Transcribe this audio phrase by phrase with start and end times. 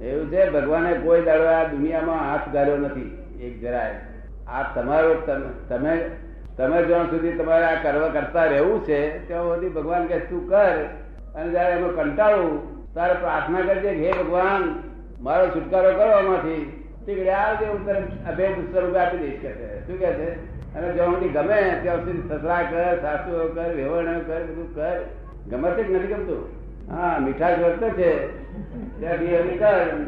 [0.00, 3.94] એવું છે, ભગવાને કોઈ દાડો આ દુનિયામાં હાથ ગાળ્યો નથી, એક જરાય.
[4.46, 5.68] આ તમારો, તમ-
[6.56, 10.84] તમે જ્યાં સુધી તમારે આ કરવા કરતા રહેવું છે, ત્યાં સુધી ભગવાન કે તું કર.
[11.34, 14.82] અને જયારે એમાં કંટાળું તારે પ્રાર્થના કરજે હે ભગવાન,
[15.20, 16.84] મારો છુટકારો કરો આમાંથી.
[17.06, 20.60] તીકડે આવજે હું તને અભેદ સ્વરૂપે આપી દઈશ કે શું કે છે?
[20.74, 25.00] અને જ્યાં સુધી ગમે, ત્યાં સુધી સસરા કર સાસુ કર વેવણ કર, બધું કર.
[25.50, 26.69] ગમે કે નથી ગમતું.
[26.88, 28.12] હા મીઠાશ વર્તે છે.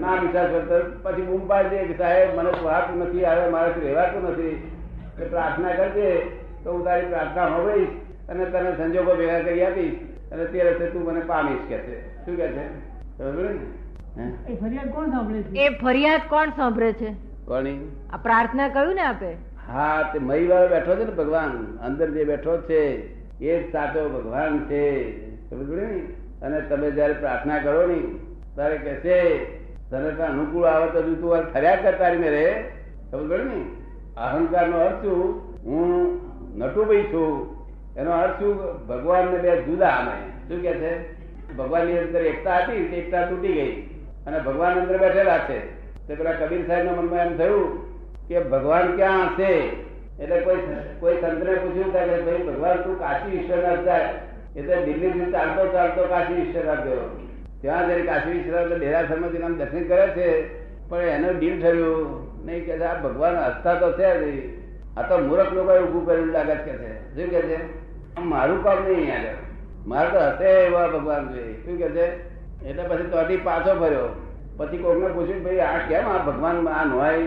[0.00, 4.22] ના મીઠાશ વર્તે પછી બૂમ પાડી દે કે સાહેબ મને વાત નથી આવે મારાથી રહેવાતું
[4.30, 4.70] નથી.
[5.18, 6.20] કે પ્રાર્થના કરજે
[6.64, 7.88] તો હું તારી પ્રાર્થના હોવીશ
[8.28, 9.94] અને તને સંજોગો ભેગા કરી આપીશ.
[10.32, 12.26] અને તે રસ્તે તું મને પામીશ કે છે.
[12.26, 12.64] શું કે છે?
[14.48, 15.58] એ ફરિયાદ કોણ સાંભળે છે?
[15.58, 17.12] એ ફરિયાદ કોણ સાંભળે છે?
[17.44, 17.92] કોની?
[18.12, 19.32] આ પ્રાર્થના કહ્યું ને આપે?
[19.68, 21.78] હા તે મહી વાળો બેઠો છે ને ભગવાન.
[21.86, 22.80] અંદર જે બેઠો છે
[23.44, 24.84] એ જ સાચો ભગવાન છે.
[25.50, 26.04] સમજ ને?
[26.42, 27.98] અને તમે જયારે પ્રાર્થના કરો ને,
[28.54, 29.44] ત્યારે કે છે
[29.90, 32.70] તને તો અનુકૂળ આવે તો તું આ ફર્યા કર તારી મેરે
[33.12, 33.64] ખબર પડે ને?
[34.16, 35.40] અહંકાર નો અર્થ શું?
[35.64, 36.20] હું
[36.58, 37.56] નટુભાઈ છું.
[37.96, 38.86] એનો અર્થ શું?
[38.86, 41.22] ભગવાન ને બે જુદા અમે શું કે છે?
[41.56, 43.82] ભગવાનની અંદર એકતા હતી, તે એકતા તૂટી ગઈ.
[44.26, 45.82] અને ભગવાન અંદર બેઠેલા છે.
[46.06, 47.92] તે પેલા કબીર સાહેબ ના મનમાં એમ થયું
[48.28, 49.52] કે ભગવાન ક્યાં હશે?
[50.20, 50.56] એટલે કોઈ
[51.00, 54.14] કોઈ સંતને પૂછ્યું કે ભાઈ ભગવાન તું કાશી વિશ્વનાથ જાય.
[54.56, 57.28] એટલે દિલ્હી થી ચાલતો ચાલતો કાશી વિશ્વનાથ ગયો.
[57.60, 60.28] ત્યાં જયારે કાશી વિશ્વનાથ ડેરાસરમાં આમ દર્શન કરે છે,
[60.88, 64.62] પણ એનું ડીલ થયું નહીં કે આ ભગવાન હસતા તો છે નહીં.
[64.96, 67.14] આ તો મૂર્ખ લોકોએ ઊભું કર્યું લાગે કે છે.
[67.14, 67.58] શું કે છે?
[68.20, 69.36] મારું કામ નહીં યાર
[69.86, 72.06] મારે તો હશે એવા ભગવાન જોઈએ શું કે છે?
[72.66, 74.08] એટલે પછી ત્યાંથી પાછો ફર્યો.
[74.56, 77.18] પછી કોકને પૂછ્યું ભાઈ, આ કેમ આ ભગવાન આ નોય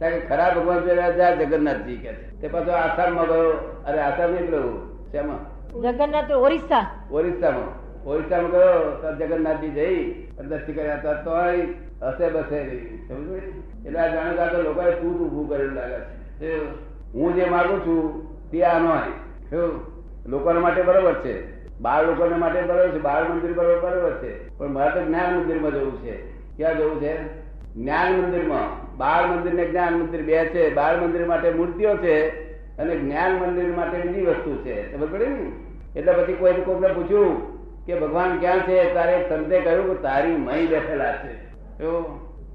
[0.00, 2.40] કારણ કે ખરા ભગવાન જોયા જગન્નાથજી કે છે.
[2.40, 3.50] તે પાછો આસામમાં ગયો.
[3.86, 5.61] અરે આસામ નહીં પેલું શેમાં?
[5.80, 6.86] જગન્નાથ ઓરિસ્સા.
[7.10, 7.82] ઓરિસ્સામાં.
[8.04, 11.30] ઓરિસ્સામાં ગયો તો જગન્નાથજી જઈ અને દર્શન કર્યા તો
[12.06, 12.56] હશે બસે.
[13.86, 16.64] એટલે આ જાણે કાતો લોકોએ તૂટ ઊભું કરેલું લાગે છે.
[17.14, 19.58] હું જે માગું છું તે આ નોય
[20.26, 21.62] લોકોના માટે બરોબર છે.
[21.80, 22.98] બાળ લોકોને માટે બરોબર છે.
[22.98, 24.58] બાળ મંદિર બરોબર બરોબર છે.
[24.58, 26.30] પણ મારે તો જ્ઞાન મંદિરમાં જવું છે.
[26.56, 27.24] ક્યાં જવું છે?
[27.74, 28.96] જ્ઞાન મંદિરમાં.
[28.96, 30.74] બાળ મંદિર ને જ્ઞાન મંદિર બે છે.
[30.74, 32.51] બાળ મંદિર માટે મૂર્તિઓ છે.
[32.78, 34.76] અને જ્ઞાન મંદિર માટે બીજી વસ્તુ છે.
[34.92, 35.50] ખબર પડે ને?
[35.96, 37.28] એટલે પછી કોઈ કોઈને પૂછ્યું
[37.86, 38.94] કે ભગવાન ક્યાં છે?
[38.94, 41.32] તારે સંતે કહ્યું કે તારી મહી બેઠેલા છે.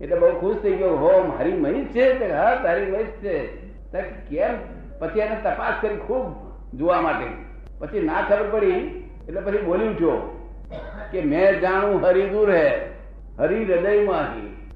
[0.00, 0.96] એટલે બહુ ખુશ થઈ ગયો.
[0.96, 2.32] હો, મારી મહી છે?
[2.32, 3.36] હા, તારી મહી છે.
[4.28, 4.54] કેમ?
[4.98, 6.24] પછી એને તપાસ કરી ખૂબ
[6.74, 7.26] જોવા માટે.
[7.78, 8.76] પછી ના ખબર પડી,
[9.28, 10.16] એટલે પછી બોલી ઉઠ્યો
[11.12, 12.66] કે મેં જાણું હરી દૂર હે,
[13.38, 14.28] હરી હૃદયમાં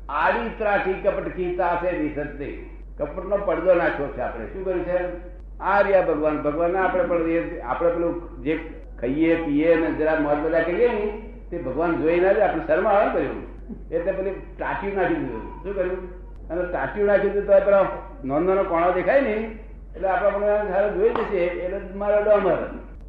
[0.09, 2.51] આડી ત્રાઠી કપટ કીતા છે વિસર્જે
[2.99, 4.47] કપટનો પડદો નાખ્યો છે આપણે.
[4.47, 4.99] શું કર્યું છે?
[5.61, 6.43] આ રહ્યા ભગવાન.
[6.43, 7.23] ભગવાન આપણે પણ
[7.67, 8.59] આપણે પેલું જે
[9.01, 13.11] ખાઈએ, પીએ ને જરા મોત બધા કરીએ ને, તે ભગવાન જોઈ ના આપણે શર્મ આવે
[13.13, 13.51] કર્યું
[13.91, 16.21] એટલે પેલી ટાંટિયું નાખી દીધું શું કર્યું?
[16.49, 17.83] અને ટાંટિયું નાખી દીધું તો પેલા
[18.25, 19.59] નાનો નાનો કોણો દેખાય ને,
[19.97, 22.57] એટલે આપણા પણ સારું જોઈ જશે એટલે મારો ડોમર.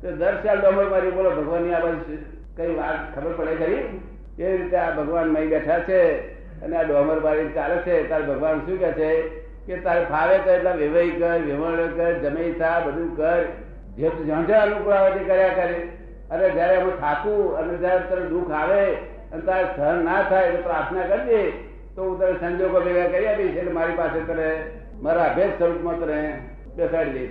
[0.01, 2.17] તો દર સાલ ડોમર મારી બોલો, ભગવાનની આ બાજુ
[2.57, 4.01] કઈ વાત ખબર પડે ખરી?
[4.43, 6.31] એ રીતે આ ભગવાન મય બેઠા છે?
[6.61, 8.09] અને આ ડોમર મારી ચાલે છે?
[8.09, 9.40] તારે ભગવાન શું કે છે?
[9.65, 13.43] કે તારે ફાવે તો એટલે વેવાઈ કર વેવણ કર જમેઈ થા, બધું કર.
[13.97, 15.89] જે જ્યાં જ્યાં અનુકૂળ આવે તે કર્યા કરે.
[16.31, 18.93] અરે જયારે અમે થાકું, અને જયારે તારે દુઃખ આવે,
[19.31, 21.51] અને તારે સહન ના થાય, તો પ્રાર્થના કરજે.
[21.95, 24.63] તો હું તને સંજોગો ભેગા કરી આપીશ, એટલે મારી પાસે તને,
[25.01, 26.39] મારા અભેદ સ્વરૂપમાં તને
[26.75, 27.29] બેસાડી દઈશ.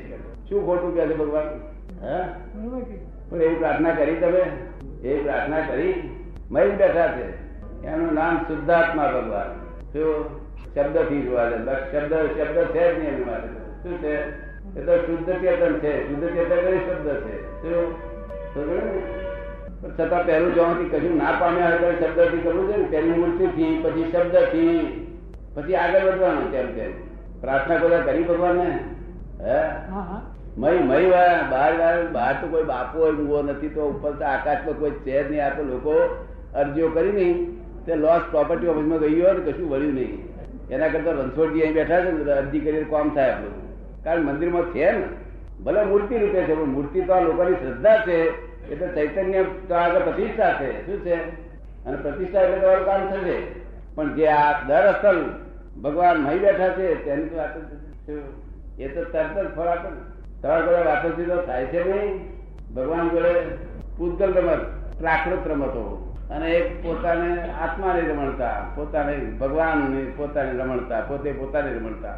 [0.49, 1.45] શું ખોટું કહે છે ભગવાન?
[2.05, 2.29] હા?
[3.31, 4.41] પણ એવી પ્રાર્થના કરી તમે?
[5.09, 6.17] એવી પ્રાર્થના કરી.
[6.51, 7.51] મય બેઠા છે.
[7.87, 9.67] એનું નામ શુદ્ધાત્મા ભગવાન.
[9.93, 10.50] શું?
[10.75, 11.57] શબ્દથી જોવા છે
[11.93, 13.49] શબ્દ શબ્દ છે જ નહીં એની માટે.
[13.83, 14.41] શું છે?
[14.79, 16.09] એ તો શુદ્ધ ચેતન છે.
[16.09, 17.63] શુદ્ધ ચેતન એ શબ્દ છે.
[17.63, 17.95] શું?
[20.01, 22.85] છતાં પહેલું જોવાથી કશું ના પામ્યા હોય તો શબ્દથી કરવું છે ને.
[22.85, 24.97] તેની મૂર્તિ થી પછી શબ્દથી
[25.55, 26.93] પછી આગળ વધવાનું તેમ તેમ
[27.41, 28.79] પ્રાર્થના કરતા કરી ભગવાનને?
[29.41, 29.63] હે?
[30.59, 34.25] મય મય વાર બહાર વાર- બહાર તો કોઈ બાપો હોય મૂવો નથી તો ઉપર તો
[34.25, 35.47] આકાશમાં કોઈ છે જ નહીં.
[35.47, 37.61] આ તો લોકો અરજીઓ કરી નહીં.
[37.87, 40.30] તે લોસ પ્રોપર્ટી ઓફિસમાં ગઈ હોય ને કશું વળ્યું નહીં.
[40.71, 43.71] એના કરતા રણછોડજી અહીં બેઠા છે ને અરજી કરીને કામ થાય આપણું.
[44.05, 45.03] કારણ મંદિરમાં છે ને.
[45.65, 50.01] ભલે મૂર્તિ રૂપે છે, પણ મૂર્તિ તો આ લોકોની શ્રદ્ધા છે, એટલે ચૈતન્ય તો આગળ
[50.01, 50.87] પ્રતિષ્ઠા છે.
[50.87, 51.15] શું છે?
[51.85, 53.43] અને પ્રતિષ્ઠા એટલે તમારું કામ થશે.
[53.95, 55.31] પણ જે આ દર અસલ
[55.83, 57.51] ભગવાન નહીં બેઠા છે, તેની તો વાત
[58.81, 59.89] એ તો તરત જ ફળ આપે
[60.43, 62.29] તમારા જોડે વાતો થાય છે નહીં.
[62.75, 63.35] ભગવાન જોડે
[63.99, 64.59] પૂતગલ રમત,
[64.99, 66.10] પ્રાકૃત રમતો.
[66.31, 72.15] અને એક પોતાને આત્માની રમણતા, પોતાને ભગવાનની પોતાની રમણતા, પોતે પોતાની રમણતા.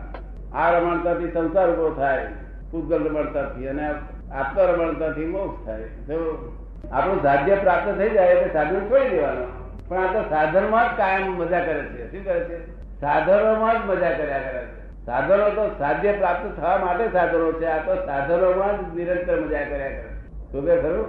[0.58, 2.26] આ રમણતાથી સંસાર ઊભો થાય,
[2.70, 3.90] પૂતગલ રમણતાથી અને
[4.32, 5.82] આત્મ રમણતાથી મોક્ષ થાય.
[5.82, 6.52] તો
[6.92, 9.62] આપણું સાધ્ય પ્રાપ્ત થઈ જાય એટલે સાધન છોડી દેવાનું.
[9.88, 12.12] પણ આ તો સાધનમાં જ કાયમ મજા કરે છે.
[12.12, 12.66] શું કરે છે?
[13.00, 14.82] સાધનોમાં જ મજા કર્યા કરે છે.
[15.06, 17.66] સાધનો તો સાધ્ય પ્રાપ્ત થવા માટે સાધનો છે.
[17.66, 20.04] આ તો સાધનોમાં જ નિરંતર મજા કર્યા કરે
[20.52, 21.06] શું કે ખરું?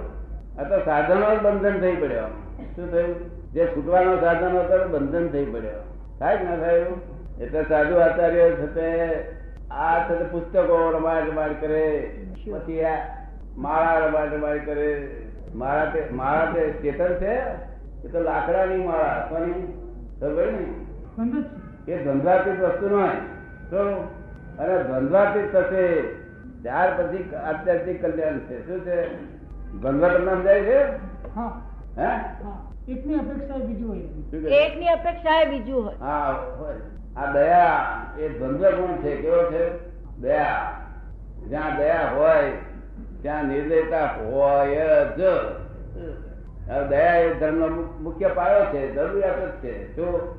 [0.60, 2.43] આ તો સાધનો જ બંધન થઈ પડ્યો.
[2.76, 3.14] શું થયું?
[3.52, 5.70] જે છૂટવાનો સાધન હતો બંધન થઈ પડ્યો.
[6.18, 6.84] થાય કે ના થાય
[7.40, 9.20] એટલે સાધુ આચાર્ય છે
[9.70, 12.16] આ છે પુસ્તકો રમાડ રમાડ કરે.
[12.52, 12.98] પછી આ
[13.58, 15.16] માળા રમાડ રમાડ કરે.
[15.54, 17.34] માળા તે માળા તે ચેતન છે?
[18.04, 19.52] એ તો લાકડાની માળા કોની?
[20.20, 21.42] ખબર ને
[21.86, 23.08] જ એ ધંધાતીત વસ્તુ ન
[23.70, 24.08] તો
[24.58, 26.02] અને ધંધાતીત થશે.
[26.62, 28.66] ત્યાર પછી આધ્યાત્મિક કલ્યાણ છે.
[28.66, 29.24] શું છે?
[29.82, 30.84] ધંધા તમને સમજાય છે છે?
[31.34, 31.60] હા.
[31.98, 32.08] હે?
[32.92, 33.98] એકની અપેક્ષા બીજું હોય.
[34.56, 35.94] એકની અપેક્ષા એ બીજું હોય.
[36.00, 36.74] હા હોય.
[37.16, 39.90] આ દયા એ દ્વંદ્વ ગુણ છે કેવો છે?
[40.20, 40.80] દયા.
[41.48, 42.52] જ્યાં દયા હોય
[43.22, 44.86] ત્યાં નિર્દયતા હોય
[45.16, 45.20] જ.
[46.90, 47.68] દયા એ ધર્મનો
[48.00, 49.94] મુખ્ય પાયો છે જરૂરિયાત જ છે.
[49.94, 50.36] જો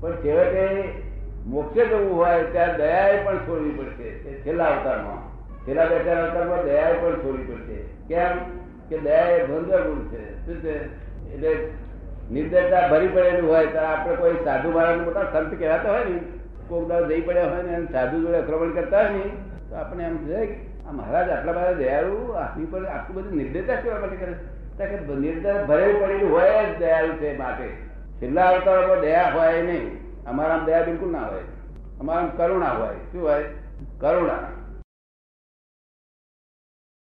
[0.00, 0.92] પણ છેવટે
[1.46, 4.02] મોક્ષે જવું હોય ત્યાં દયાએ પણ છોડવી પડશે.
[4.02, 5.30] એ છેલ્લા અવતારમાં.
[5.66, 7.74] છેલ્લા બે ચાર અવતારમાં દયાએ પણ છોડવી પડશે.
[8.08, 8.60] કેમ?
[8.90, 10.46] કે દયા એ દ્વંદ્વ ગુણ છે.
[10.46, 10.84] શું છે?
[11.34, 11.68] એટલે
[12.32, 16.20] નિર્દયતા ભરી પડેલું હોય ત્યારે આપણે કોઈ સાધુ મારા મોટા સંત કહેવાતા હોય ને,
[16.68, 19.30] કોક બધા જઈ પડ્યા હોય ને, એમ સાધુ જોડે આક્રમણ કરતા હોય ને,
[19.70, 24.00] તો આપણે એમ છે આ મહારાજ આટલા બધા દયાળુ આટલી પર આટલું બધું નિર્દયતા કેવા
[24.00, 24.34] માટે કરે?
[24.86, 27.68] કે નિર્દય ભરેલું પડેલું હોય જ દયાળુ છે માટે.
[28.22, 29.98] છેલ્લા અવતારોમાં દયા હોય નહીં.
[30.24, 31.40] અમારામાં દયા બિલકુલ ના હોય.
[32.00, 32.94] અમારામાં કરુણા હોય.
[32.94, 33.44] શું હોય?
[34.00, 34.38] કરુણા.